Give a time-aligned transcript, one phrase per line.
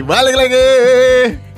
[0.00, 0.66] balik lagi.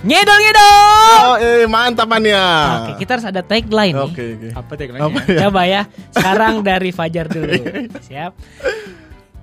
[0.02, 1.18] Ngidol ngidol.
[1.24, 2.44] Oh, eh mantap Mania.
[2.84, 4.06] Oke, kita harus ada tagline nih.
[4.06, 4.48] Oke, oke.
[4.52, 5.38] Apa tagline Apa ya?
[5.42, 5.82] Coba ya.
[6.10, 7.62] Sekarang dari Fajar dulu.
[8.02, 8.32] Siap.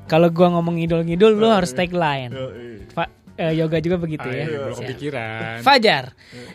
[0.06, 2.32] Kalau gua ngomong ngidol-ngidol lu harus tagline.
[2.92, 4.46] Fa- eh, yoga juga begitu ya.
[4.46, 4.78] Ayo, Siap.
[4.86, 5.56] kepikiran.
[5.60, 6.04] Fajar.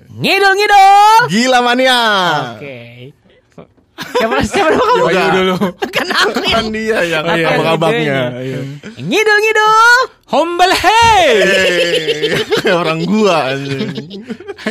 [0.08, 1.20] Ngidol-ngidol.
[1.28, 2.00] Gila Mania.
[2.54, 2.78] Oke.
[3.98, 5.02] Siapa siapa dulu kamu?
[5.02, 5.24] Yoga.
[5.34, 5.54] dulu.
[5.90, 8.20] Kan aku yang Kan dia yang Apa yang abang-abangnya.
[8.94, 9.58] idenya?
[10.28, 10.36] Iya.
[10.36, 11.28] Humble hey.
[12.76, 13.96] Orang gua anjing.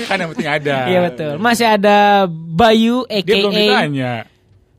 [0.06, 0.78] kan yang penting ada.
[0.86, 1.34] Iya betul.
[1.42, 4.14] Masih ada Bayu Dia belum aka ditanya.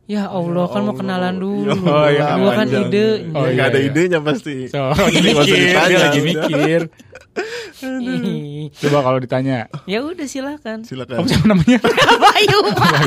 [0.08, 1.68] Ya Allah kan mau kenalan dulu.
[1.84, 3.28] Oh, iya, Gua kan ide.
[3.36, 3.92] Oh, iya, ada iya.
[3.92, 4.64] idenya pasti.
[4.72, 6.80] So, usah mikir, dia lagi mikir.
[8.72, 10.80] Coba kalau ditanya, ya udah silakan.
[10.88, 11.20] Silakan.
[11.20, 11.78] kamu siapa namanya?
[12.24, 13.00] Bayu Pak.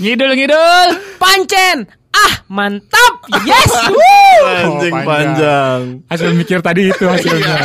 [0.00, 0.88] ngidol ngidol.
[1.20, 1.84] Pancen.
[2.18, 3.14] Ah mantap.
[3.44, 3.70] Yes.
[3.70, 5.04] Anjing Oh, panjang.
[5.04, 5.78] panjang.
[6.06, 7.56] Hasil mikir tadi itu hasilnya.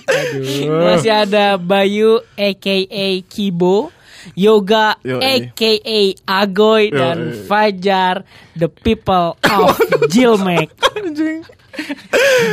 [0.00, 0.88] Aduh.
[0.88, 2.76] Masih ada Bayu aka
[3.24, 3.92] Kibo.
[4.34, 5.20] Yoga Yoi.
[5.50, 5.72] aka
[6.26, 7.44] Agoy dan Yoi.
[7.44, 8.14] Fajar
[8.54, 9.76] the people of
[10.12, 10.68] Jilmek.
[10.94, 11.44] Anjing.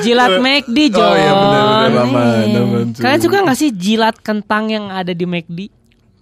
[0.01, 1.01] Jilat McD John.
[1.03, 2.03] Oh, iya, benar, benar, Nih.
[2.03, 2.85] aman, aman.
[2.93, 5.59] Kalian suka gak sih jilat kentang yang ada di McD?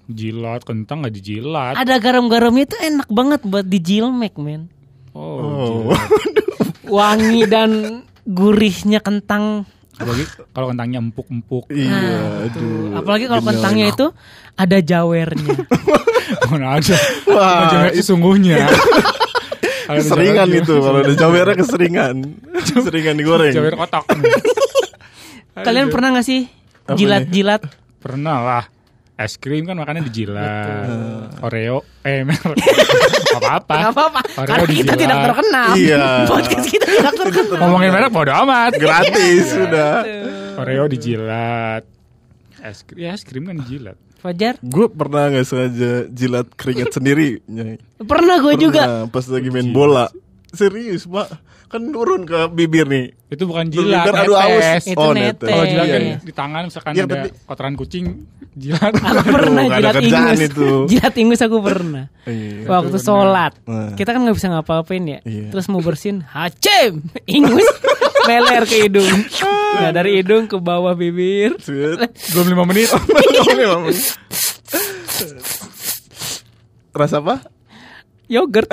[0.03, 1.75] Jilat kentang nggak dijilat.
[1.75, 4.72] Ada garam-garamnya itu enak banget buat di jilmek men.
[5.14, 5.81] Oh, Oh.
[6.95, 9.66] Wangi dan gurihnya kentang.
[9.94, 11.69] Apalagi kalau kentangnya empuk-empuk.
[11.69, 12.89] Iya, aduh.
[12.89, 14.06] Nah, Apalagi kalau kentangnya itu
[14.53, 15.53] ada jawernya.
[16.50, 16.97] Mana ada.
[17.30, 18.67] Wah, Wah, sesungguhnya.
[19.84, 22.16] Kalau ada Keseringan jawer- itu kalau ada cawernya keseringan.
[22.56, 23.52] Keseringan digoreng.
[23.52, 24.08] Jawer kotak.
[25.53, 26.47] Kalian pernah gak sih
[26.88, 27.61] jilat-jilat?
[28.00, 28.64] Pernah lah.
[29.14, 31.38] Es krim kan makannya dijilat.
[31.39, 32.33] Oreo, eh mer.
[33.38, 33.94] apa-apa.
[33.94, 34.19] Apa-apa.
[34.36, 34.97] Oreo Karena kita dijilat.
[34.97, 35.69] tidak terkenal.
[35.78, 36.03] Iya.
[36.33, 37.59] Podcast kita tidak terkenal.
[37.61, 38.72] Ngomongin merek bodo amat.
[38.73, 40.02] Gratis sudah.
[40.57, 41.85] Oreo dijilat.
[42.57, 43.97] Es krim, ya es krim kan dijilat.
[44.18, 44.56] Fajar?
[44.63, 47.44] Gue pernah nggak sengaja jilat keringat sendiri.
[47.46, 47.78] Nyai.
[48.02, 48.81] Pernah gue juga.
[48.81, 50.07] Pernah, Pas lagi main bola.
[50.50, 51.28] Serius, Pak.
[51.73, 53.17] Kan turun ke bibir nih.
[53.28, 54.61] Itu bukan jilat, bibir, aduh aus.
[54.61, 54.84] netes.
[54.85, 55.41] Itu Oh, netes.
[55.44, 56.17] Kalau jilat Iya, kan iya.
[56.22, 58.06] di tangan misalkan Iya, ada tapi- kotoran kucing,
[58.53, 58.94] jilat.
[58.94, 60.39] Aku pernah ada jilat ingus.
[60.45, 60.69] itu.
[60.94, 62.06] Jilat ingus aku pernah.
[62.23, 62.69] Iya.
[62.69, 63.53] Waktu sholat.
[63.63, 63.97] Nah.
[63.97, 65.19] Kita kan nggak bisa ngapa-ngapain ya.
[65.23, 65.50] Iya.
[65.50, 67.66] Terus mau bersin, hacem, ingus,
[68.29, 69.09] meler ke hidung.
[69.73, 71.57] Nah dari hidung ke bawah bibir.
[71.57, 72.13] Set.
[72.29, 72.94] Belum lima menit.
[76.94, 77.41] Rasa apa?
[78.29, 78.69] Yogurt.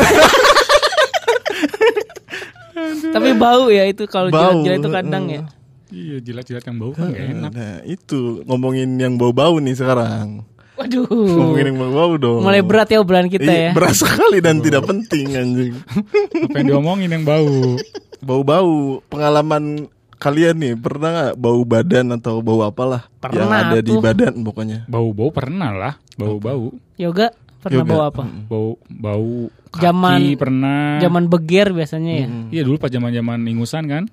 [3.14, 5.42] Tapi bau ya itu kalau jilat-jilat itu kadang ya.
[5.90, 7.50] iya, jilat-jilat yang bau kan gak enak.
[7.50, 10.46] Nah, itu ngomongin yang bau-bau nih sekarang.
[10.78, 11.04] Waduh.
[11.08, 12.40] Ngomongin yang bau-bau dong.
[12.40, 13.72] Mulai berat ya obrolan kita Iya, ya.
[13.76, 15.74] Berat sekali dan tidak penting anjing.
[16.48, 17.76] Apa yang diomongin yang bau?
[18.20, 23.92] Bau-bau pengalaman kalian nih pernah nggak bau badan atau bau apalah yang Pernah ada di
[23.92, 24.00] tuh.
[24.00, 24.78] badan pokoknya.
[24.86, 26.76] Bau-bau pernah lah, bau-bau.
[26.96, 27.90] Yoga pernah Yoga.
[27.90, 28.22] bau apa?
[28.42, 29.32] Bau bau
[29.70, 30.96] kaki Zaman- pernah.
[30.98, 32.26] Zaman beger biasanya ya.
[32.50, 34.04] Iya dulu pas zaman-zaman ingusan kan.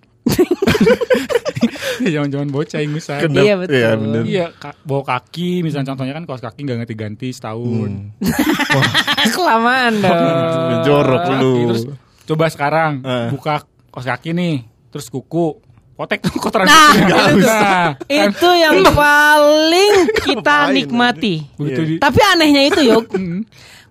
[1.97, 3.19] Iya, Zaman-zaman bocah ingusan.
[3.22, 3.74] Kedap- Iya, betul.
[3.74, 4.22] Iya bener.
[4.24, 8.13] Iya, ka- bau kaki misalnya contohnya kan kaos kaki nggak ganti-ganti setahun.
[8.13, 9.31] Hmm.
[9.34, 10.84] Kelamaan dong.
[10.84, 11.53] Jorok lu.
[11.68, 11.84] Terus
[12.25, 13.28] coba sekarang Eh.
[13.31, 14.56] buka kaos kaki nih,
[14.90, 15.57] terus kuku,
[15.97, 17.41] potek tuh kotoran Nah, itu.
[17.41, 21.41] Nah, Itu yang paling kita nikmati.
[21.53, 23.41] begitu di Tapi anehnya itu Yog, Hmm.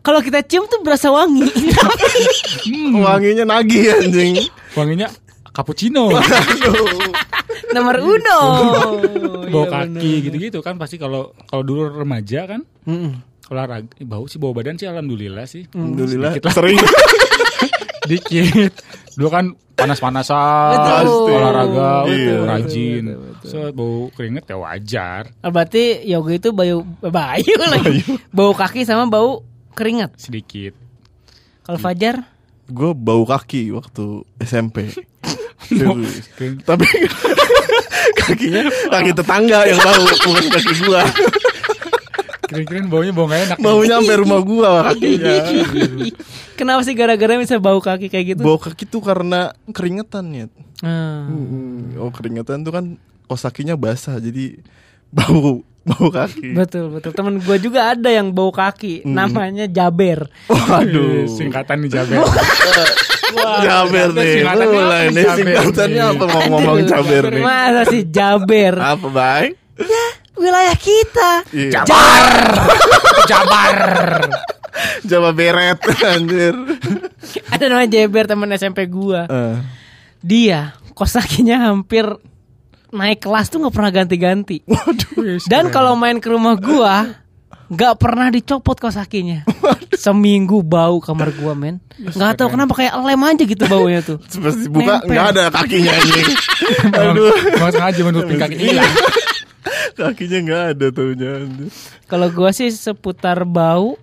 [0.00, 1.50] kalau kita cium tuh berasa wangi.
[2.97, 4.39] Wanginya nagih anjing.
[4.72, 5.11] wanginya
[5.50, 6.12] cappuccino,
[7.75, 8.41] Nomor uno.
[9.47, 13.19] bau Iya, kaki gitu-gitu kan pasti kalau kalau dulu remaja kan Mm-mm.
[13.47, 16.55] olahraga eh, bau sih bau badan sih alhamdulillah sih Alhamdulillah Sedikit lah.
[16.55, 16.78] sering.
[18.05, 18.72] dikit
[19.16, 21.32] dulu kan panas-panasan Betul.
[21.32, 22.37] olahraga Iya.
[22.47, 23.04] rajin
[23.43, 28.04] so bau keringet ya wajar Ah, Berarti yoga itu bayu bayu lagi.
[28.28, 29.41] Bau kaki sama bau
[29.72, 30.12] keringat.
[30.16, 30.77] sedikit
[31.63, 32.28] Kalau Fajar
[32.66, 34.04] Gue bau kaki waktu
[34.39, 34.91] SMP.
[36.69, 36.86] Tapi
[38.19, 41.03] kakinya kaki tetangga yang bau bukan kaki gua.
[42.57, 45.35] Kering-kering baunya bau gak enak Baunya sampai rumah gua kakinya.
[46.57, 48.41] Kenapa sih gara-gara bisa bau kaki kayak gitu?
[48.41, 50.47] Bau kaki tuh karena keringetan ya.
[50.81, 51.93] Hmm.
[51.97, 52.85] Oh keringetan tuh kan
[53.27, 54.57] kos kakinya basah jadi
[55.09, 56.57] bau bau kaki.
[56.57, 57.13] Betul betul.
[57.13, 59.05] Temen gue juga ada yang bau kaki.
[59.05, 60.33] Namanya Jaber.
[60.49, 61.29] Waduh.
[61.29, 62.25] singkatan nih Jaber
[63.67, 64.33] Jaber nih.
[64.41, 67.43] singkatannya apa Mulai nih, singkatannya apa mau ngomong Aduh, Jaber nih?
[67.43, 68.75] Masa sih Jaber?
[68.79, 69.53] Apa baik?
[70.36, 71.30] Wilayah kita.
[71.50, 71.83] Iya.
[73.27, 74.21] Jabar
[75.09, 76.53] Jawa beret anjir.
[77.48, 79.24] Ada namanya Jaber temen SMP gua.
[79.24, 79.56] Eh,
[80.21, 82.04] Dia kos kakinya hampir
[82.88, 84.60] naik kelas tuh nggak pernah ganti-ganti.
[85.44, 87.24] Dan kalau main ke rumah gua
[87.66, 89.42] nggak pernah dicopot kaos kakinya.
[89.91, 91.80] Seminggu bau kamar gua men.
[91.97, 94.21] Nggak tahu kenapa kayak lem aja gitu baunya tuh.
[94.21, 95.09] Dibuka Nempel.
[95.09, 95.92] nggak ada kakinya.
[96.86, 98.92] Emang- Aduh, emang sengaja menutupin kakinya hilang.
[99.95, 101.30] Kakinya nggak ada taunya.
[101.39, 101.71] anjing.
[102.04, 103.98] Kalau gua sih seputar bau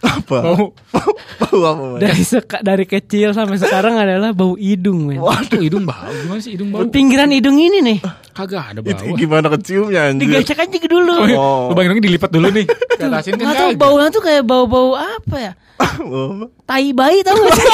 [0.00, 0.38] Apa?
[0.40, 0.72] Bau.
[1.38, 1.84] Bau apa?
[1.86, 2.00] Man?
[2.00, 5.20] dari seka- dari kecil sampai sekarang adalah bau hidung men.
[5.20, 6.08] Waduh, hidung bau.
[6.08, 6.88] Gimana sih hidung bau?
[6.88, 7.98] Pinggiran hidung ini nih.
[8.32, 9.12] Kagak ada Itu bau.
[9.14, 10.24] gimana keciumnya anjir?
[10.24, 11.12] Digesek aja dulu.
[11.14, 11.36] Oh, iya.
[11.36, 11.68] Oh.
[11.68, 12.64] Lu bayangin dilipat dulu nih.
[12.64, 15.52] Ke atasin kan tahu baunya tuh kayak bau-bau apa ya?
[16.00, 17.68] Oh, Tai bayi tau gak sih?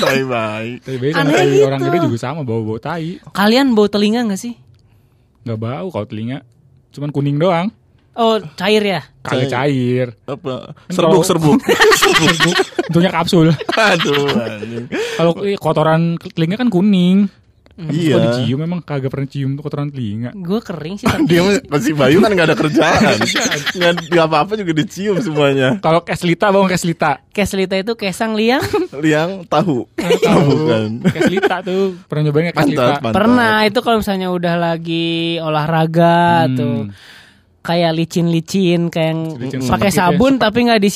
[0.00, 0.70] Bye-bye.
[0.82, 1.66] Tai bayi sama tai gitu.
[1.66, 3.18] orang gede juga sama bau-bau tai.
[3.30, 4.54] Kalian bau telinga gak sih?
[5.42, 6.44] Nggak bau kalau telinga.
[6.90, 7.68] Cuman kuning doang.
[8.12, 9.00] Oh cair ya?
[9.22, 10.06] Kagak cair.
[10.26, 10.74] Apa?
[10.74, 11.58] Kan Serbuk, kalau- serbuk.
[12.90, 13.54] Bentuknya kapsul.
[13.70, 14.28] Aduh.
[15.16, 16.00] Kalau eh, kotoran
[16.34, 17.30] telinga kan kuning.
[17.82, 18.12] Iya.
[18.12, 20.30] Kok dicium memang kagak pernah cium tuh kotoran telinga.
[20.32, 23.16] Gue kering sih tapi Dia mah- masih Bayu kan nggak ada kerjaan.
[23.72, 25.78] Nggak nggak apa-apa juga dicium semuanya.
[25.78, 27.24] Kalau keslita bau keslita.
[27.30, 28.60] Keslita itu kesang liang
[29.04, 29.88] Liang tahu.
[29.94, 30.44] Tahu.
[30.46, 30.88] Bukan.
[31.06, 33.00] Keslita tuh pernah nyobain nggak Pantat, keslita?
[33.00, 33.16] pantat.
[33.16, 36.56] Pernah itu kalau misalnya udah lagi olahraga Hmm.
[36.56, 36.76] tuh
[37.60, 40.88] kayak licin-licin kayak pakai semak gitu ya, sabun tapi nggak di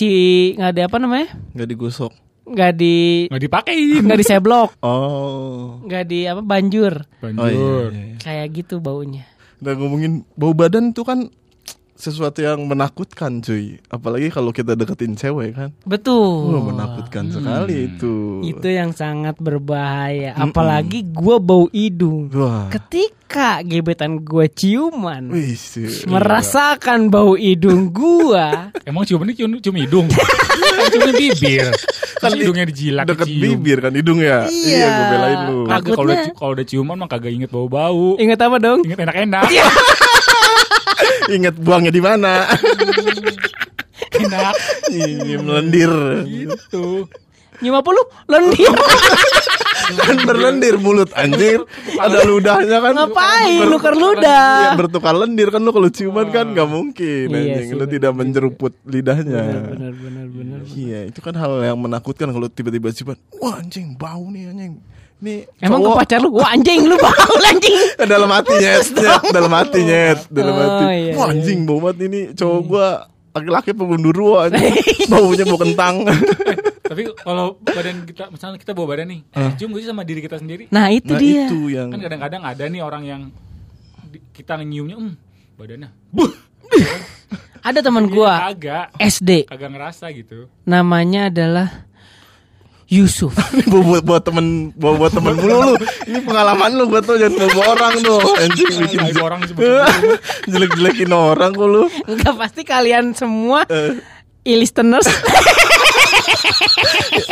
[0.54, 2.12] nggak di apa namanya Nggak digosok.
[2.44, 2.96] Nggak di
[3.26, 4.02] Nggak dipakein.
[4.04, 5.80] nggak diseblok Oh.
[5.82, 7.40] nggak di apa banjur Banjur.
[7.40, 8.16] Oh iya, iya, iya.
[8.18, 9.24] kayak gitu baunya
[9.58, 11.32] Udah ngomongin bau badan tuh kan
[11.94, 13.78] sesuatu yang menakutkan cuy.
[13.86, 15.70] Apalagi kalau kita deketin cewek kan.
[15.84, 18.42] betul Wah, menakutkan sekali itu.
[18.42, 22.66] itu yang sangat berbahaya apalagi gua bau hidung Wah.
[22.68, 23.14] ketika
[23.60, 26.02] gebetan gua ciuman Wih, sih.
[26.04, 30.06] merasakan bau hidung gua Emang ciumannya cium, cium hidung?
[30.76, 31.66] kan ciumnya bibir.
[32.16, 33.42] Kan hidungnya dijilat Deket dicium.
[33.56, 34.44] bibir kan hidung ya.
[34.44, 34.84] Iya.
[34.84, 35.58] gue belain lu.
[35.64, 38.18] Kalau udah, kalau udah ciuman mah kagak inget bau-bau.
[38.18, 39.44] ingat apa dong Inget enak-enak.
[41.26, 42.48] Ingat buangnya di mana?
[44.14, 44.54] enak.
[44.90, 45.92] Ini melendir.
[46.24, 47.08] Gitu.
[47.62, 48.66] nyium apa lu lendir
[49.94, 51.62] kan berlendir mulut anjir.
[51.94, 52.92] Ada ludahnya kan.
[52.92, 57.62] ngapain Ber- nuker Iya, ludah bertukar lendir kan lu kalau ciuman kan nggak mungkin Iya
[57.62, 57.68] anjing.
[57.78, 59.70] Lu tidak menjeruput lidahnya.
[59.70, 63.16] benar benar benar Iya, itu kan hal yang menakutkan kalau tiba-tiba ciuman.
[63.38, 64.74] Wah, anjing bau nih anjing.
[65.24, 65.98] Ini emang ke cowok.
[65.98, 66.28] pacar lu?
[66.30, 67.80] Wah anjing lu bau anjing.
[67.96, 70.84] Dalam hati nyet, nyet, dalam hati nyet, dalam Oh, hati.
[70.84, 71.32] iya, Wah, iya.
[71.32, 72.20] anjing bau banget ini.
[72.36, 72.86] Cowok gua
[73.32, 74.76] laki-laki pembunduru anjing.
[75.10, 76.04] Baunya bau kentang.
[76.84, 79.20] Tapi kalau badan kita, misalnya kita bawa badan nih,
[79.56, 80.68] cium gak sih sama diri kita sendiri?
[80.68, 81.48] nah itu nah, dia.
[81.48, 83.22] itu yang Kan kadang-kadang ada nih orang yang
[84.30, 85.14] kita nyiumnya, hmm,
[85.56, 86.28] badannya, buh,
[87.60, 90.46] ada teman gua kagak, SD kagak ngerasa gitu.
[90.62, 91.88] namanya adalah
[92.92, 93.32] Yusuf.
[93.70, 95.74] Buat buat, buat temen buat, buat temen mulu lu.
[96.04, 98.20] Ini pengalaman lu buat tuh jangan bawa orang tuh.
[98.38, 99.88] Anjing bikin orang sebetulnya.
[100.52, 101.84] jelek jelekin orang kok lu.
[102.04, 103.96] Enggak pasti kalian semua Eh.
[104.44, 105.08] e-listeners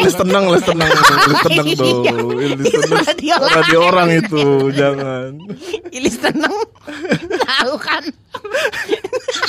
[0.03, 0.89] les tenang les tenang.
[0.91, 1.95] Les tenang tuh
[2.41, 3.03] les tenang
[3.53, 4.09] radio orang.
[4.11, 5.31] itu jangan.
[5.93, 6.53] E-listener
[7.45, 8.03] tahu kan?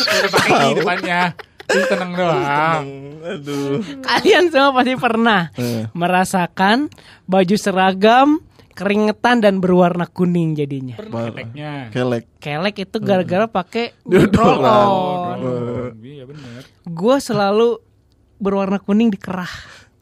[0.03, 1.21] Udah pakai i depannya.
[1.65, 2.83] Terus tenang doang.
[3.23, 5.87] aduh kalian semua pasti pernah Eh.
[5.91, 6.91] merasakan
[7.23, 11.71] baju seragam keringetan dan berwarna kuning jadinya Pernah keteknya.
[11.89, 14.33] kelek kelek itu gara-gara pakai Deodoran.
[14.35, 16.61] roll on Oh, Iya bener.
[16.83, 17.79] gue selalu
[18.35, 19.47] berwarna kuning di kerah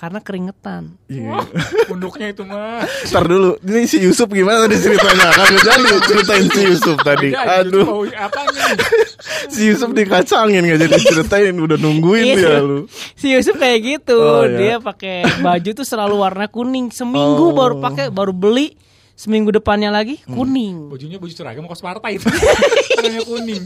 [0.01, 1.45] karena keringetan Iya.
[1.85, 2.81] Punduknya itu mah.
[3.05, 5.29] Ntar dulu, ini si Yusuf gimana tadi ceritanya?
[5.29, 7.29] Kan jadi ceritain si Yusuf tadi.
[7.29, 8.63] Beda, Aduh, bau apa nih?
[9.53, 12.35] si Yusuf dikacangin gak jadi ceritain, udah nungguin Iya.
[12.35, 12.89] dia lu.
[13.13, 14.57] si Yusuf kayak gitu Oh, iya.
[14.57, 17.53] dia pakai baju tuh selalu warna kuning seminggu Oh.
[17.53, 18.73] baru pakai baru beli
[19.13, 20.35] seminggu depannya lagi Hmm.
[20.35, 22.25] kuning Bajunya baju seragam kos partai itu.
[22.97, 23.63] Warnanya kuning.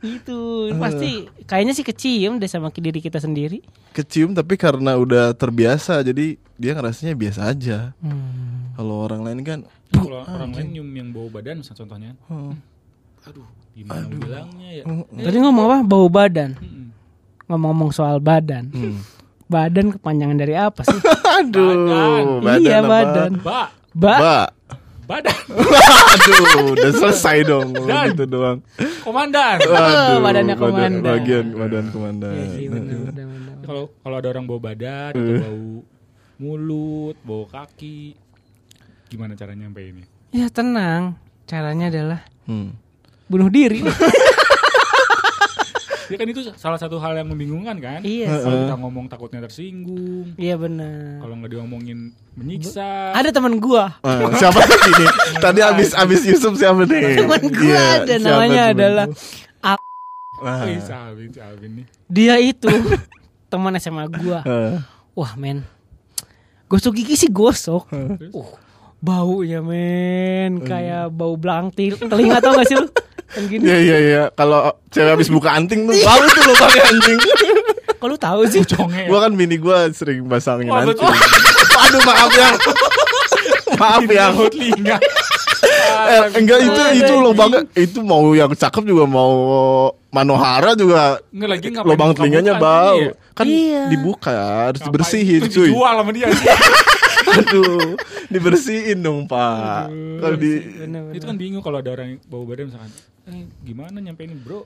[0.00, 0.38] itu
[0.76, 1.10] pasti
[1.44, 6.72] kayaknya sih kecium deh sama diri kita sendiri Kecium tapi karena udah terbiasa, jadi dia
[6.72, 7.78] ngerasanya biasa aja.
[7.98, 8.70] Hmm.
[8.72, 9.58] Kalau orang lain kan,
[9.90, 12.10] Kalau orang lain nyium yang bau badan misalnya contohnya.
[12.28, 12.54] oh,
[13.26, 14.84] Aduh, gimana bilangnya ya?
[15.18, 16.86] tadi ngomong apa bau badan Mm-mm.
[17.46, 18.98] ngomong-ngomong soal badan hmm.
[19.48, 21.00] Badan kepanjangan dari apa sih
[21.38, 22.88] aduh, Iya, apa?
[22.90, 23.32] badan.
[23.40, 24.38] Ba, ba Ba,
[25.08, 25.36] badan,
[26.12, 28.12] aduh, udah selesai dong, Dan.
[28.12, 28.60] gitu doang.
[29.00, 29.56] komandan.
[29.58, 31.12] Waduh, badannya badan- komandan.
[31.14, 32.34] Bagian badan komandan.
[32.52, 32.70] Iya.
[33.64, 35.64] Kalau kalau ada orang bau badan atau bau
[36.38, 38.14] mulut, bau kaki,
[39.06, 40.04] gimana cara nyampeinnya?
[40.28, 42.76] ya tenang caranya adalah Hmm.
[43.24, 43.80] bunuh diri
[46.08, 48.00] Ya kan itu salah satu hal yang membingungkan kan.
[48.00, 48.40] Iya.
[48.40, 50.32] Kalau kita ngomong takutnya tersinggung.
[50.34, 51.20] Iya benar.
[51.20, 51.98] Kalau nggak diomongin
[52.32, 53.12] menyiksa.
[53.12, 54.00] Ada teman gua.
[54.00, 55.06] Eh, siapa ini?
[55.36, 57.18] Tadi abis abis Yusuf siapa nih?
[57.18, 59.14] Teman gua Iya, ada siapa namanya temen adalah lu?
[59.60, 59.86] A-
[60.38, 60.60] Wah.
[60.64, 61.86] Wih, Salvin, Salvin nih.
[62.06, 62.70] dia itu
[63.46, 64.40] teman SMA gua.
[65.12, 65.66] Wah men
[66.66, 68.52] Gosok gigi sih gosok uh,
[68.98, 72.86] Baunya men Kayak bau belangtil Telinga tau gak sih lu
[73.28, 74.22] Yang gini Iya iya iya.
[74.32, 77.18] Kalau cewek habis buka anting tuh, tahu tuh lo pakai anjing.
[77.94, 79.04] Kok lu tahu sih Conge.
[79.04, 80.96] gua kan bini gua sering pasangin Oh, anting.
[81.78, 82.56] Aduh maaf yang.
[83.74, 84.32] maaf yang.
[84.34, 84.98] Bau telinga.
[85.88, 87.66] Eh, enggak itu itu lo banget.
[87.74, 89.34] Itu mau yang cakep juga mau
[90.08, 92.96] Manohara juga Nggak lagi lubang telinganya anting bau.
[92.96, 93.12] ya?
[93.34, 93.82] Kan Iya.
[93.90, 94.32] dibuka
[94.70, 95.68] harus dibersihin cuy.
[95.68, 96.30] Dijual sama dia.
[97.30, 97.94] Aduh,
[98.26, 99.88] dibersihin dong, Pak.
[100.18, 101.14] Kalau di Bener-bener.
[101.14, 102.90] itu kan bingung kalau ada orang yang bau badan misalkan.
[103.26, 104.64] Eh, gimana nyampe ini bro?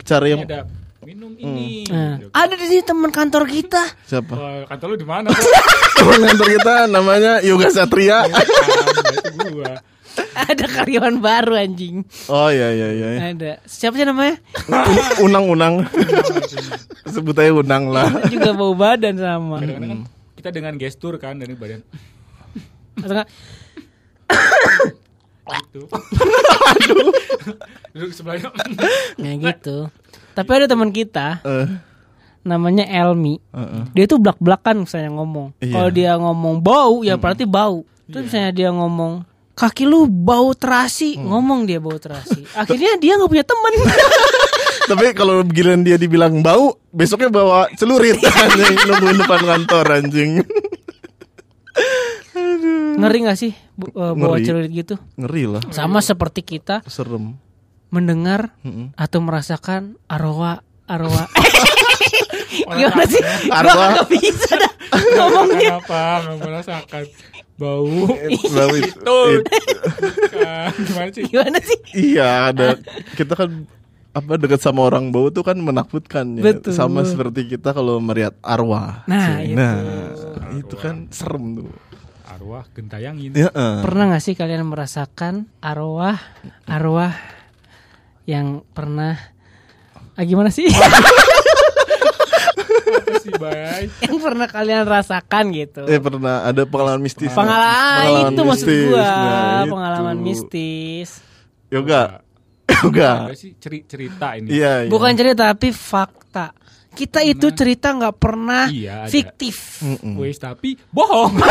[0.00, 0.60] cara Ini yang ada
[1.00, 1.84] minum ini.
[1.86, 2.28] Nah, Gitu.
[2.30, 4.32] Ada di sini teman kantor kita siapa?
[4.32, 5.28] Wah, kantor lu di mana?
[5.96, 8.24] Teman kantor kita namanya Yoga Satria.
[8.24, 9.80] Itu gua.
[10.30, 13.08] Ada karyawan baru anjing Oh iya iya iya.
[13.28, 15.90] Ada Siapa sih namanya Un- Unang-unang.
[17.04, 18.06] Sebut aja unang lah.
[18.26, 20.00] Juga bau badan sama Kadang-kadang kan
[20.44, 21.80] kita dengan gestur kan dari badan
[23.00, 23.28] Atau enggak
[25.64, 25.80] itu.
[26.68, 27.12] Aduh.
[27.92, 28.52] Duduk sebelahnya.
[29.16, 29.88] Kayak gitu
[30.36, 31.68] Tapi ada teman kita Eh,
[32.44, 33.84] Namanya Elmi Heeh.
[33.96, 35.56] dia tuh belak belakan misalnya ngomong.
[35.64, 35.72] Iya.
[35.72, 37.88] Kalau dia ngomong bau ya berarti bau.
[38.04, 39.24] Terus misalnya dia ngomong
[39.56, 42.44] kaki lu bau terasi, ngomong dia bau terasi.
[42.60, 43.72] Akhirnya dia nggak punya temen.
[44.84, 50.30] Tapi kalau giliran dia dibilang bau, besoknya bawa celurit anjing nungguin depan kantor anjing.
[52.94, 54.44] Ngeri nggak sih bu- eh, bawa Ngeri.
[54.44, 54.94] celurit gitu?
[55.16, 57.34] Ngeri lah, Sama seperti kita serem.
[57.88, 58.90] mendengar Mm-mm.
[58.94, 61.26] atau merasakan arwah arwah.
[62.78, 63.22] Gimana sih?
[63.46, 64.72] Gua nggak bisa dah
[65.16, 65.78] ngomongnya.
[65.80, 66.02] Kenapa
[66.36, 67.02] merasakan
[67.56, 68.06] bau?
[68.46, 68.98] Bau itu.
[69.00, 69.26] Tuh.
[69.32, 69.46] it-
[70.28, 71.22] Kan, Gimana sih?
[71.24, 71.78] Gimana sih?
[71.94, 72.78] iya, ada
[73.14, 73.50] kita kan
[74.14, 76.54] apa dekat sama orang bau tuh kan menakutkan ya.
[76.54, 76.70] Betul.
[76.70, 79.02] Sama seperti kita kalau melihat arwah.
[79.10, 79.52] Nah, Cuy.
[79.52, 79.58] itu.
[79.58, 79.74] Nah,
[80.54, 81.68] itu kan serem tuh.
[82.24, 83.34] Arwah gentayangin.
[83.34, 83.82] Ya, eh.
[83.82, 86.18] Pernah gak sih kalian merasakan arwah
[86.64, 87.12] arwah
[88.24, 89.18] yang pernah
[90.14, 90.70] ah, gimana sih?
[94.04, 95.82] Yang pernah kalian rasakan gitu.
[95.88, 97.32] Eh pernah ada pengalaman mistis.
[97.32, 98.84] Pengalaman itu maksud mistis.
[98.88, 99.72] gua, Nah, itu.
[99.72, 101.08] pengalaman mistis.
[101.72, 102.23] Yoga.
[102.66, 104.48] Apa sih ceri- cerita ini?
[104.50, 104.90] Iya, iya.
[104.90, 106.52] Bukan cerita tapi fakta.
[106.90, 109.10] Kita itu cerita nggak pernah Iya, ada.
[109.10, 109.82] fiktif.
[110.14, 111.34] Wes tapi bohong.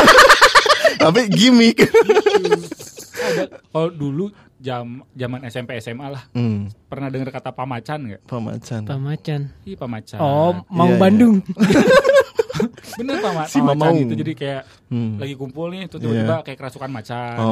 [0.93, 1.79] Tapi gimmick.
[3.24, 4.25] Ada kalau dulu
[4.58, 8.22] jam zaman SMP SMA lah hmm, pernah dengar kata pamacan nggak?
[8.24, 8.82] pemacan.
[8.84, 9.41] Pamacan.
[9.63, 10.17] Ih pamacan.
[10.17, 11.00] Oh, mau Iya, iya.
[11.00, 11.36] Bandung.
[12.96, 13.98] bener pama Si pamacan Mamaung.
[14.03, 15.17] itu jadi kayak Hmm.
[15.17, 16.46] lagi kumpul nih terus tiba-tiba Iya.
[16.46, 17.36] kayak kerasukan macan.
[17.36, 17.50] Oh.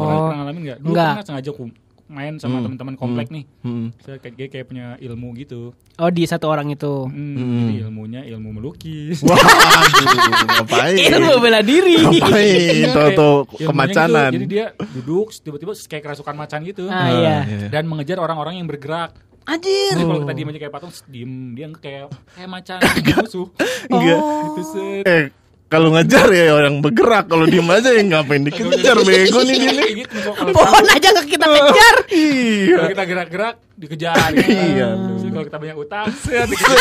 [0.00, 0.78] Pernah, pernah ngalamin nggak?
[0.78, 1.10] Dulu Enggak.
[1.10, 1.76] pernah sengaja kum-
[2.10, 2.66] main sama Hmm.
[2.66, 3.46] teman-teman komplek nih.
[3.62, 3.94] Hmm.
[3.96, 5.70] Saya kayak dia kayak punya ilmu gitu.
[5.94, 7.06] Oh, di satu orang itu.
[7.06, 7.58] Hmm, Hmm.
[7.62, 9.22] Jadi ilmunya ilmu melukis.
[9.22, 9.38] Waduh,
[10.58, 10.96] ngapain?
[10.98, 11.94] Ilmu bela diri.
[11.96, 12.90] Ngapain?
[12.90, 14.28] Toto Ilmunya kemacanan.
[14.28, 14.36] gitu.
[14.36, 16.84] Jadi dia duduk tiba-tiba kayak kerasukan macan gitu.
[16.86, 17.36] Ah, iya.
[17.68, 19.14] Dan mengejar orang-orang yang bergerak.
[19.40, 19.96] Anjir.
[19.96, 22.78] Jadi kalau kita diem aja kayak patung, diem dia kayak kayak macan
[23.18, 23.46] musuh.
[23.88, 24.18] Enggak.
[24.20, 25.04] Gitu set.
[25.06, 25.24] Eh,
[25.70, 29.78] kalau ngejar ya orang bergerak, kalau diem aja ya ngapain dikejar bego nih dia nih.
[29.80, 31.94] Kayak gitu, kalau- Pohon aja nggak kita kejar.
[32.10, 32.74] Iya.
[32.74, 34.28] Kalau kita gerak-gerak dikejar.
[34.34, 34.50] gitu.
[34.50, 34.88] Iya.
[34.92, 36.06] Terus kalau kita banyak utang.
[36.10, 36.74] Gitu,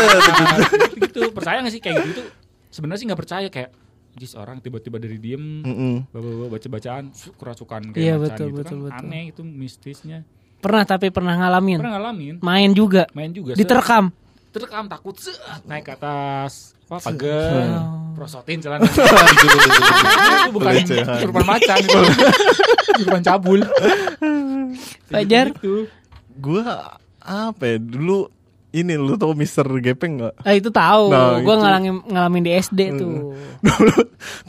[0.97, 1.19] gitu.
[1.31, 2.21] Percaya gak sih kayak gitu?
[2.69, 3.71] Sebenarnya sih nggak percaya kayak
[4.11, 6.09] Jis orang tiba-tiba dari diem Mm-mm.
[6.09, 8.89] bawa baca-bacaan kerasukan kayak Iya, betul, gitu betul, kan.
[8.89, 9.05] betul.
[9.05, 10.25] Aneh itu mistisnya.
[10.59, 11.77] Pernah tapi pernah ngalamin.
[11.79, 13.05] Pernah ngalamin, Main juga.
[13.13, 13.53] main juga.
[13.53, 14.11] Diterkam.
[14.49, 15.37] Terekam takut set,
[15.69, 17.85] naik ke atas apa pagar,
[18.17, 18.81] prosotin celana.
[18.89, 19.47] itu
[20.49, 21.99] bukan kesurupan macan itu.
[22.97, 23.59] Kesurupan cabul.
[25.13, 25.53] Fajar.
[25.53, 25.85] Gitu.
[26.41, 28.33] Gua apa ya dulu
[28.73, 30.33] ini lu tau Mister Gepeng nggak?
[30.41, 31.13] Ah, itu tahu.
[31.13, 31.61] Nah, gua itu.
[31.61, 33.37] ngalamin ngalamin di SD tuh.
[33.65, 33.95] Dulu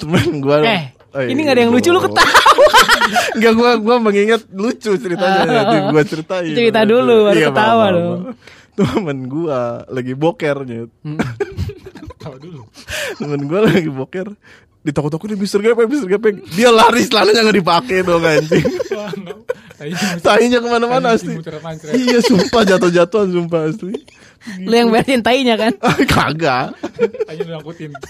[0.01, 0.65] temen gua.
[0.65, 2.39] Eh, Oh, ini iya, nggak ada yang lucu lu ketawa.
[3.35, 6.55] Enggak gua gua mengingat lucu ceritanya jadi gua ceritain.
[6.55, 8.39] Cerita dulu, baru Iya, ketawa maaf.
[8.81, 10.91] Temen gua lagi boker nyet.
[12.25, 12.63] Tahu dulu.
[13.21, 14.33] Temen gua lagi boker
[14.81, 16.41] ditakut-takutin Mister Gepeng, Mister Gepeng.
[16.57, 18.65] Dia lari celananya nggak dipakai dong anjing.
[20.25, 21.37] Tainya ke mana-mana asli.
[21.93, 23.93] Iya sumpah jatuh-jatuhan sumpah asli.
[24.65, 25.77] Lu yang beresin tainya kan?
[26.13, 26.73] Kagak.
[27.29, 27.93] Tadi lu angkutin.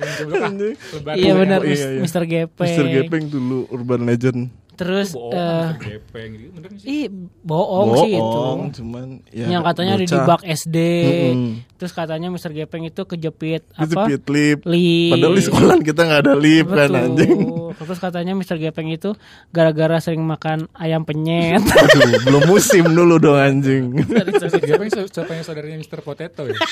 [0.00, 0.56] Sebelum
[1.04, 1.76] ah, iya benar, ya.
[1.76, 2.00] Iya, iya.
[2.00, 2.66] Mister Gepeng.
[2.66, 4.48] Mister Gepeng dulu urban legend.
[4.80, 5.76] Terus bohong Mr.
[5.84, 7.06] Gepeng gitu bener nggak sih ih
[7.44, 8.24] bohong, sih itu.
[8.24, 10.24] Bohong, cuman ya, yang katanya ada di bocah.
[10.24, 10.76] bak SD.
[11.04, 11.52] Mm-mm.
[11.76, 12.50] Terus katanya Mr.
[12.56, 14.08] Gepeng itu kejepit apa?
[14.08, 14.58] Kejepit lip.
[14.64, 15.12] Lip.
[15.12, 16.96] Padahal di sekolah kita nggak ada lip kan Betul.
[17.04, 17.38] anjing.
[17.76, 18.56] Terus katanya Mr.
[18.56, 19.10] Gepeng itu
[19.52, 21.60] gara-gara sering makan ayam penyet.
[21.84, 23.92] Aduh, belum musim dulu dong anjing.
[24.00, 24.48] Mr.
[24.64, 26.00] Gepeng siapa yang saudaranya Mr.
[26.00, 26.56] Potato ya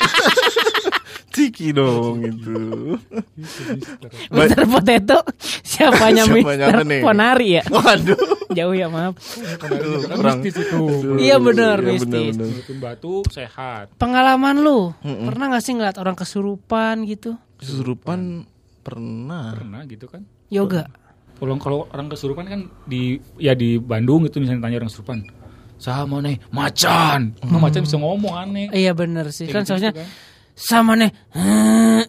[1.28, 2.56] Ciki dong itu.
[3.34, 4.62] Gitu, Mister.
[4.64, 5.18] Potato
[5.62, 6.86] siapanya Siapanya apa Mr.
[6.86, 7.00] nih?
[7.00, 7.62] Ponari ya?
[7.66, 8.20] Waduh.
[8.56, 9.14] Jauh ya maaf.
[9.18, 9.54] Juga
[10.08, 10.38] kan Kurang.
[10.40, 10.80] mistis itu
[11.16, 12.32] Iya, benar, Iya, mistis.
[12.34, 17.36] Nutupin batu sehat Pengalaman lu pernah gak sih ngeliat orang kesurupan gitu?
[17.56, 18.48] Kesurupan
[18.80, 19.52] pernah.
[19.52, 20.88] pernah gitu kan Yoga.
[21.36, 25.18] kalau kalau orang kesurupan kan di ya di Bandung itu misalnya tanya orang kesurupan
[25.76, 29.90] sama nih macan Nah, macan bisa ngomong aneh Iya bener sih kan Kayak gitu soalnya
[29.92, 30.06] kan.
[30.58, 31.10] Sama nih.
[31.32, 32.02] Heeh.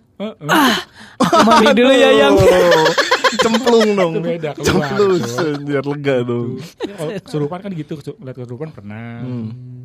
[1.21, 2.35] Aku mandi dulu ya yang.
[3.39, 4.13] Cemplung dong.
[4.17, 5.15] Itu beda, keluar, Cemplung
[5.63, 6.49] biar lega dong.
[7.23, 9.78] Kesurupan kan gitu ngeliat kesurupan pernah Hmm.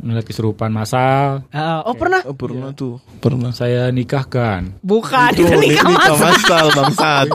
[0.00, 2.22] Ngeliat kesurupan masal Ah, oh pernah?
[2.22, 3.02] Oh, pernah tuh.
[3.18, 3.50] Pernah.
[3.50, 6.20] saya nikahkan Bukan Itu nikah nikah mas.
[6.38, 7.26] masal bangsat.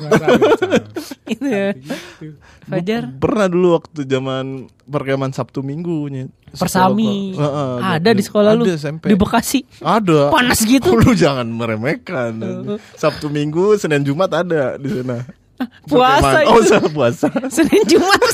[1.25, 1.71] Itu ya.
[1.73, 2.35] Gitu.
[2.63, 3.03] Fajar.
[3.13, 4.45] Pernah dulu waktu zaman
[4.81, 6.31] perkemahan Sabtu Minggunya.
[6.49, 7.33] Persami.
[7.33, 8.63] Heeh, Ada di sekolah lu.
[8.63, 9.03] Ada SMP.
[9.05, 9.65] Di Bekasi.
[9.79, 10.29] Ada.
[10.29, 10.93] Panas gitu.
[11.01, 12.37] Lu jangan meremehkan.
[12.93, 15.25] Sabtu Minggu, Senin Jumat ada di sana.
[15.83, 17.27] Puasa Perkemahan- Oh, puasa.
[17.49, 18.21] Senin Jumat.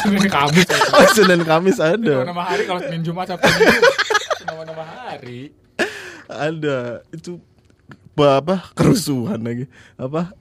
[0.00, 0.68] Senin Kamis.
[0.96, 2.16] Oh, Senin Kamis ada.
[2.24, 3.80] nama hari kalau Senin Jumat Sabtu Minggu
[4.46, 5.52] nama-nama hari
[6.26, 7.02] Ada.
[7.10, 7.40] Itu
[8.20, 9.64] apa kerusuhan lagi.
[9.96, 10.32] Apa?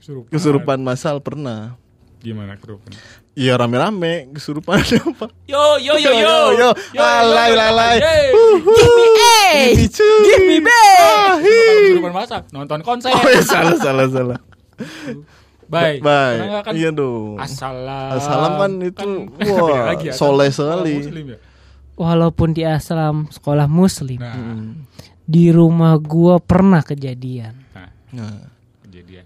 [0.00, 1.76] kesurupan Kesurupan masal pernah.
[2.16, 2.90] gimana kesurupan
[3.36, 5.26] Iya rame-rame kesurupan ada apa?
[5.46, 7.96] yo yo yo yo yo, lalai lalai.
[8.00, 8.64] Give
[8.96, 9.44] me A.
[9.76, 9.86] Give me.
[10.24, 10.68] Give me B.
[11.92, 14.38] Kesurupan masak nonton konser Oh ya salah salah salah.
[15.66, 16.36] Bye Bye.
[16.36, 17.36] Karena nggak kan Iya dong.
[17.36, 18.10] Assalam.
[18.12, 20.94] Assalam kan itu, beda wah, lagi ya, soleh sekali.
[20.98, 21.38] Muslim ya.
[21.94, 24.84] Walaupun di asram sekolah muslim, Nah, Hmm.
[25.22, 27.56] di rumah gua pernah kejadian.
[27.72, 28.46] nah, Nah,
[28.82, 29.24] kejadian.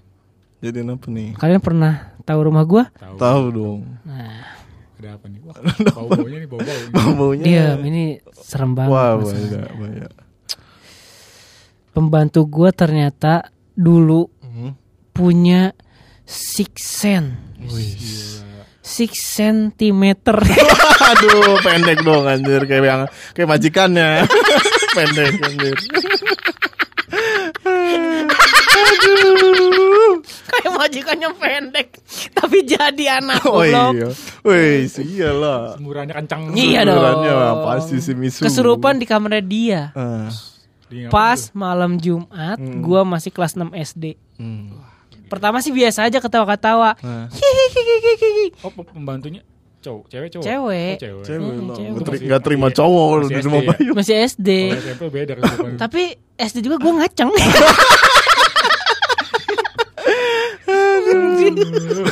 [0.59, 1.29] jadi apa nih?
[1.35, 2.85] Kalian pernah tahu rumah gua?
[2.93, 3.15] Tahu.
[3.17, 3.81] Tahu dong.
[4.03, 4.59] Nah,
[4.97, 5.41] Ada apa nih?
[5.41, 5.57] Wah,
[5.97, 6.81] bau-baunya nih bau-bau.
[7.17, 7.43] Baunya.
[7.43, 8.05] diam ini
[8.37, 8.93] serem banget.
[8.93, 10.13] Wah, banyak, banyak.
[11.91, 14.76] Pembantu gua ternyata dulu Hmm.
[15.11, 15.73] punya
[16.30, 17.34] six sense.
[18.80, 20.34] Six centimeter.
[21.10, 23.02] Aduh, pendek dong anjir kayak yang
[23.34, 24.26] kayak majikannya.
[24.97, 25.76] pendek anjir.
[30.50, 31.88] Kayak majikannya pendek,
[32.34, 33.93] tapi jadi anak Oh goblok.
[33.95, 34.08] iya.
[34.43, 35.78] Wih, iyalah.
[35.78, 36.40] Semburannya kencang.
[36.58, 37.62] Iya dong.
[37.64, 38.43] Pasti si Misu.
[38.45, 39.95] Kesurupan di kamar dia.
[39.95, 40.28] Ah.
[41.06, 44.19] Pas malam Jumat, gua masih kelas 6 SD.
[44.43, 44.79] Hmm.
[45.30, 46.99] Pertama sih biasa aja ketawa-ketawa.
[46.99, 47.30] Nah.
[48.60, 49.40] Oh, pe- pembantunya
[49.80, 50.45] cowok, cewek cowok.
[50.45, 50.93] Cewek.
[50.93, 51.25] Oh, cewek.
[51.25, 51.90] cewek Hmm, cewek.
[52.02, 53.69] Masih- terima masih- cowok masih di SD rumah ya?
[53.71, 53.90] Bayu.
[53.95, 54.49] Masih SD.
[54.76, 55.32] SMP beda.
[55.78, 56.02] Tapi
[56.36, 57.30] SD juga gua ngaceng.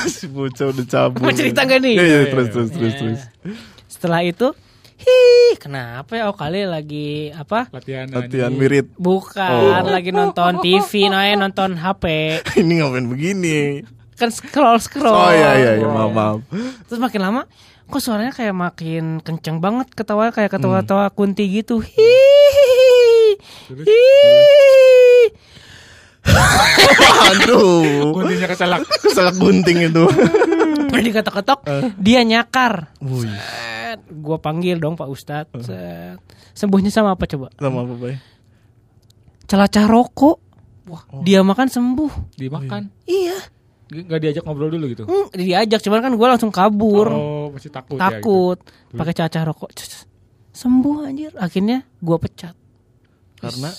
[0.08, 1.20] Si bocah udah cabut.
[1.20, 1.94] Mau cerita nggak nih?
[1.94, 2.52] Iya, iya, Iya, terus iya.
[2.52, 3.20] terus terus terus.
[3.88, 4.48] Setelah itu,
[5.08, 6.28] hi, kenapa ya?
[6.28, 7.72] Oh kali lagi apa?
[7.72, 8.92] latihan Latihan wirid.
[9.00, 9.88] Bukan, Oh.
[9.88, 12.04] lagi nonton TV, nah nonton HP.
[12.60, 13.82] Ini ngapain begini?
[14.18, 15.14] Kan scroll scroll.
[15.14, 16.38] Oh iya iya iya, maaf maaf.
[16.90, 17.42] Terus makin lama,
[17.86, 21.78] kok suaranya kayak makin kenceng banget ketawa kayak ketawa-tawa kunti gitu.
[21.78, 23.38] Hihihi.
[23.70, 23.86] Terus?
[23.86, 25.22] Hihihi.
[27.32, 28.12] Aduh.
[28.12, 28.82] Kuntinya keselak.
[29.00, 30.04] Keselak gunting itu.
[30.98, 31.60] Udah diketok-ketok,
[31.94, 32.90] dia nyakar.
[32.98, 35.54] Set, gua panggil dong Pak Ustadz.
[35.62, 36.18] Set.
[36.58, 37.54] Sembuhnya sama apa coba?
[37.54, 38.18] sama apa, Bay?
[39.46, 40.42] Celacah rokok.
[40.90, 42.34] Wah, dia makan sembuh.
[42.34, 42.90] Dimakan.
[43.06, 43.38] Iya.
[43.88, 45.06] Gak diajak ngobrol dulu gitu.
[45.06, 47.08] Hmm, diajak cuman kan gua langsung kabur.
[47.08, 48.10] Oh, masih takut ya.
[48.10, 48.12] gitu.
[48.18, 48.58] takut.
[48.92, 49.70] Pakai cacah rokok.
[49.72, 50.04] Cus,
[50.50, 51.30] Sembuh anjir.
[51.38, 52.58] Akhirnya gua pecat
[53.38, 53.70] Karena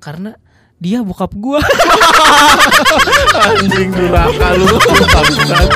[0.00, 0.30] karena
[0.80, 1.62] dia bokap gua.
[3.44, 4.76] anjing durhaka lu.
[5.14, 5.70] Bangsat.